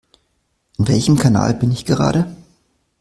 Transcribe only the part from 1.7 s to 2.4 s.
ich gerade?